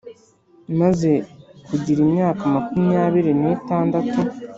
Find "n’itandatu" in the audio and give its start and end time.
3.41-4.19